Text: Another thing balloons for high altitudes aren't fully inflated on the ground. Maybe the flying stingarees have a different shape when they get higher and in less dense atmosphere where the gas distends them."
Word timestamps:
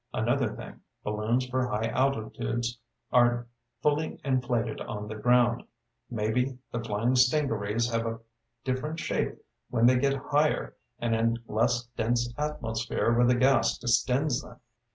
Another 0.15 0.55
thing 0.55 0.81
balloons 1.03 1.45
for 1.45 1.67
high 1.67 1.89
altitudes 1.89 2.79
aren't 3.11 3.47
fully 3.83 4.19
inflated 4.23 4.81
on 4.81 5.07
the 5.07 5.13
ground. 5.13 5.61
Maybe 6.09 6.57
the 6.71 6.79
flying 6.83 7.13
stingarees 7.15 7.87
have 7.91 8.07
a 8.07 8.19
different 8.63 8.99
shape 8.99 9.37
when 9.69 9.85
they 9.85 9.97
get 9.99 10.15
higher 10.15 10.75
and 10.97 11.13
in 11.13 11.37
less 11.45 11.83
dense 11.95 12.33
atmosphere 12.35 13.13
where 13.13 13.27
the 13.27 13.35
gas 13.35 13.77
distends 13.77 14.41
them." 14.41 14.59